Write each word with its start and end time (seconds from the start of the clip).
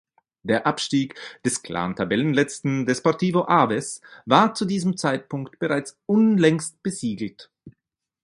Der 0.41 0.65
Abstieg 0.65 1.13
des 1.45 1.61
klaren 1.61 1.95
Tabellenletzten 1.95 2.87
Desportivo 2.87 3.45
Aves 3.45 4.01
war 4.25 4.55
zu 4.55 4.65
diesem 4.65 4.97
Zeitpunkt 4.97 5.59
bereits 5.59 5.95
unlängst 6.07 6.81
besiegelt. 6.81 7.51